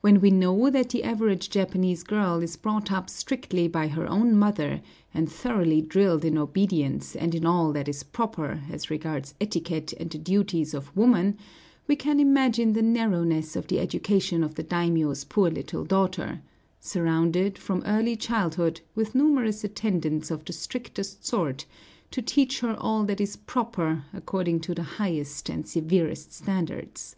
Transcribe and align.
When 0.00 0.20
we 0.20 0.30
know 0.30 0.70
that 0.70 0.90
the 0.90 1.02
average 1.02 1.50
Japanese 1.50 2.04
girl 2.04 2.40
is 2.40 2.56
brought 2.56 2.92
up 2.92 3.10
strictly 3.10 3.66
by 3.66 3.88
her 3.88 4.08
own 4.08 4.36
mother, 4.36 4.80
and 5.12 5.28
thoroughly 5.28 5.82
drilled 5.82 6.24
in 6.24 6.38
obedience 6.38 7.16
and 7.16 7.34
in 7.34 7.44
all 7.44 7.72
that 7.72 7.88
is 7.88 8.04
proper 8.04 8.62
as 8.70 8.90
regards 8.90 9.34
etiquette 9.40 9.92
and 9.98 10.08
the 10.08 10.18
duties 10.18 10.72
of 10.72 10.96
woman, 10.96 11.36
we 11.88 11.96
can 11.96 12.20
imagine 12.20 12.74
the 12.74 12.82
narrowness 12.82 13.56
of 13.56 13.66
the 13.66 13.80
education 13.80 14.44
of 14.44 14.54
the 14.54 14.62
daimiō's 14.62 15.24
poor 15.24 15.50
little 15.50 15.84
daughter, 15.84 16.42
surrounded, 16.78 17.58
from 17.58 17.82
early 17.86 18.14
childhood, 18.14 18.80
with 18.94 19.16
numerous 19.16 19.64
attendants 19.64 20.30
of 20.30 20.44
the 20.44 20.52
strictest 20.52 21.26
sort, 21.26 21.66
to 22.12 22.22
teach 22.22 22.60
her 22.60 22.76
all 22.78 23.02
that 23.02 23.20
is 23.20 23.34
proper 23.34 24.04
according 24.12 24.60
to 24.60 24.76
the 24.76 24.84
highest 25.00 25.48
and 25.50 25.66
severest 25.66 26.32
standards. 26.32 27.16